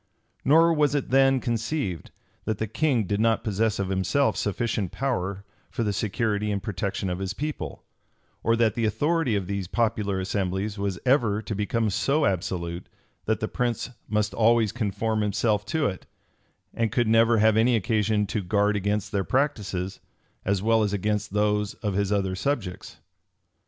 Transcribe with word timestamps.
Nor 0.43 0.73
was 0.73 0.95
it 0.95 1.11
then 1.11 1.39
conceived, 1.39 2.09
that 2.45 2.57
the 2.57 2.65
king 2.65 3.03
did 3.05 3.19
not 3.19 3.43
possess 3.43 3.77
of 3.77 3.89
himself 3.89 4.35
sufficient 4.35 4.91
power 4.91 5.45
for 5.69 5.83
the 5.83 5.93
security 5.93 6.51
and 6.51 6.63
protection 6.63 7.07
of 7.07 7.19
his 7.19 7.35
people, 7.35 7.83
or 8.41 8.55
that 8.55 8.73
the 8.73 8.85
authority 8.85 9.35
of 9.35 9.45
these 9.45 9.67
popular 9.67 10.19
assemblies 10.19 10.75
was 10.79 10.97
ever 11.05 11.39
to 11.43 11.53
become 11.53 11.91
so 11.91 12.25
absolute, 12.25 12.87
that 13.25 13.41
the 13.41 13.47
prince 13.47 13.91
must 14.09 14.33
always 14.33 14.71
conform 14.71 15.21
himself 15.21 15.65
to 15.67 15.85
it, 15.85 16.07
and 16.73 16.91
could 16.91 17.07
never 17.07 17.37
have 17.37 17.55
any 17.55 17.75
occasion 17.75 18.25
to 18.25 18.41
guard 18.41 18.75
against 18.75 19.11
their 19.11 19.23
practices, 19.23 19.99
as 20.43 20.63
well 20.63 20.81
as 20.81 20.93
against 20.93 21.31
those 21.31 21.75
of 21.75 21.93
his 21.93 22.11
other 22.11 22.33
subjects. 22.33 22.97